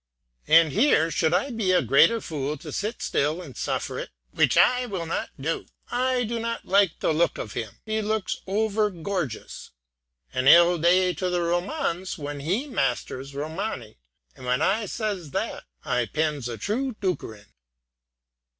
And 0.47 0.71
here 0.71 1.11
should 1.11 1.31
I 1.31 1.51
be 1.51 1.71
a 1.71 1.83
greater 1.83 2.19
fool 2.19 2.57
to 2.57 2.71
sit 2.71 3.03
still 3.03 3.39
and 3.39 3.55
suffer 3.55 3.99
it; 3.99 4.09
which 4.31 4.57
I 4.57 4.87
will 4.87 5.05
not 5.05 5.29
do. 5.39 5.67
I 5.91 6.23
do 6.23 6.39
not 6.39 6.65
like 6.65 7.01
the 7.01 7.13
look 7.13 7.37
of 7.37 7.53
him; 7.53 7.75
he 7.85 8.01
looks 8.01 8.37
over 8.47 8.89
gorgeous. 8.89 9.69
An 10.33 10.47
ill 10.47 10.79
day 10.79 11.13
to 11.13 11.29
the 11.29 11.43
Romans 11.43 12.17
when 12.17 12.39
he 12.39 12.65
masters 12.65 13.35
Romany; 13.35 13.99
and 14.35 14.47
when 14.47 14.63
I 14.63 14.87
says 14.87 15.29
that, 15.37 15.65
I 15.85 16.07
pens 16.07 16.49
a 16.49 16.57
true 16.57 16.95
dukkerin." 16.99 17.45